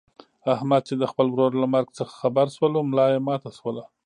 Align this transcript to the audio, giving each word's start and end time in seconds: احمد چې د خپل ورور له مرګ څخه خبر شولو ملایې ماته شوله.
احمد 0.55 0.81
چې 0.89 0.93
د 1.01 1.03
خپل 1.11 1.27
ورور 1.31 1.51
له 1.61 1.67
مرګ 1.73 1.87
څخه 1.99 2.13
خبر 2.21 2.45
شولو 2.55 2.79
ملایې 2.89 3.19
ماته 3.27 3.49
شوله. 3.57 3.83